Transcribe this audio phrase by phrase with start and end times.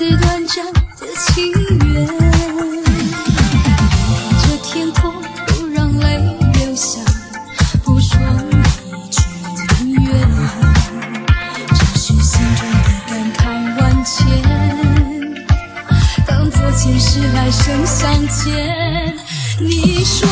[0.00, 0.80] 因此短暂的
[1.26, 1.50] 情
[1.92, 2.06] 缘。
[2.06, 2.14] 看
[4.38, 5.12] 着天空，
[5.46, 6.06] 不让泪
[6.54, 7.00] 流下，
[7.82, 8.16] 不说
[8.94, 9.20] 一句
[9.82, 10.06] 永远。
[11.74, 12.76] 只是心中的
[13.08, 13.40] 感慨
[13.80, 14.14] 万千，
[16.24, 19.18] 当作前世来生相见。
[19.58, 20.28] 你说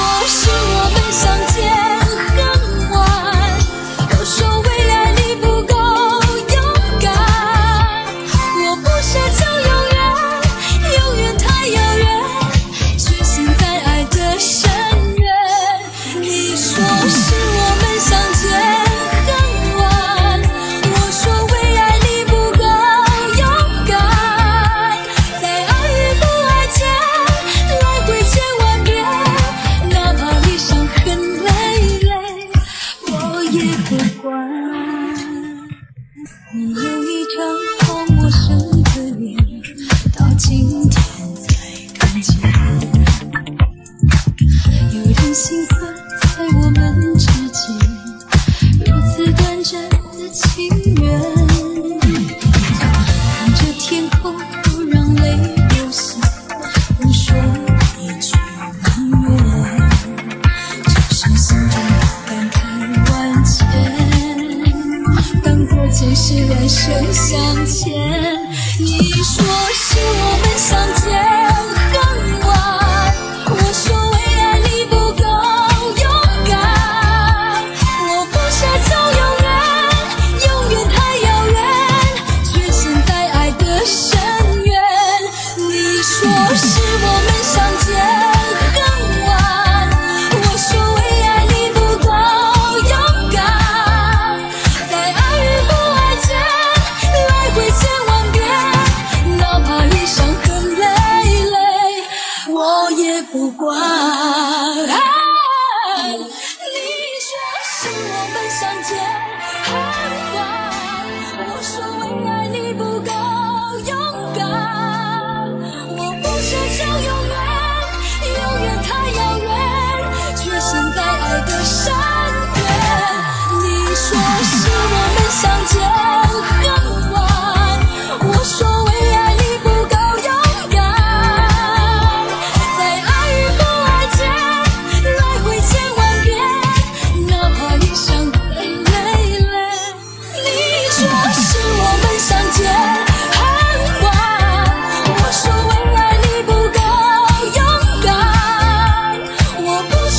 [36.54, 37.44] 你有一张
[37.88, 39.36] 好陌生的脸，
[40.16, 41.02] 到今天
[41.34, 41.56] 才
[41.98, 42.36] 看见，
[44.92, 45.76] 有点心酸
[46.22, 47.64] 在我们之间，
[48.86, 50.95] 如此短暂的情
[66.08, 67.92] 只是两手相牵。
[68.78, 70.70] 你说是我们相
[71.02, 71.04] 见
[71.90, 71.94] 恨
[72.46, 72.48] 晚，
[73.50, 75.24] 我说为爱你不够
[76.00, 76.06] 勇
[76.48, 76.54] 敢。
[78.06, 79.46] 我不奢求永远，
[80.46, 80.94] 永远太
[81.26, 81.58] 遥远，
[82.44, 84.14] 却陷在爱的深
[84.62, 84.72] 渊。
[85.56, 85.72] 你
[86.04, 86.14] 说
[86.54, 86.66] 是
[87.02, 87.25] 我们。
[103.32, 104.88] 不管，你
[107.20, 107.28] 说
[107.64, 109.05] 是我们相见。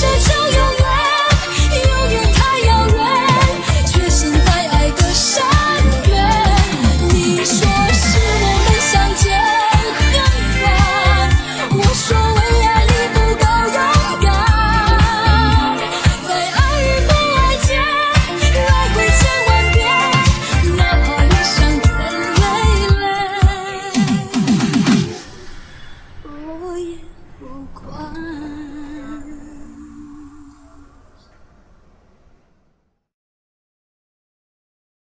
[0.08, 0.87] 我就拥有。